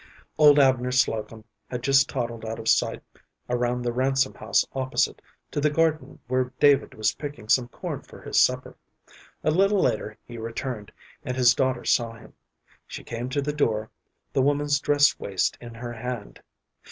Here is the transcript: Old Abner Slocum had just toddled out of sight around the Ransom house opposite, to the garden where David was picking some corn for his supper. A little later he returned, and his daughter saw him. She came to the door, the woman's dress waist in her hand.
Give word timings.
Old 0.39 0.57
Abner 0.57 0.91
Slocum 0.91 1.43
had 1.69 1.83
just 1.83 2.09
toddled 2.09 2.43
out 2.43 2.57
of 2.57 2.67
sight 2.67 3.03
around 3.51 3.83
the 3.83 3.93
Ransom 3.93 4.33
house 4.33 4.65
opposite, 4.73 5.21
to 5.51 5.61
the 5.61 5.69
garden 5.69 6.17
where 6.27 6.51
David 6.59 6.95
was 6.95 7.13
picking 7.13 7.47
some 7.47 7.67
corn 7.67 8.01
for 8.01 8.19
his 8.19 8.39
supper. 8.39 8.75
A 9.43 9.51
little 9.51 9.79
later 9.79 10.17
he 10.25 10.39
returned, 10.39 10.91
and 11.23 11.37
his 11.37 11.53
daughter 11.53 11.85
saw 11.85 12.13
him. 12.13 12.33
She 12.87 13.03
came 13.03 13.29
to 13.29 13.43
the 13.43 13.53
door, 13.53 13.91
the 14.33 14.41
woman's 14.41 14.79
dress 14.79 15.19
waist 15.19 15.55
in 15.61 15.75
her 15.75 15.93
hand. 15.93 16.41